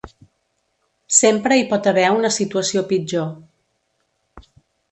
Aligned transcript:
Sempre 1.19 1.59
hi 1.59 1.67
pot 1.75 1.89
haver 1.91 2.07
una 2.21 2.31
situació 2.39 2.85
pitjor. 2.95 3.31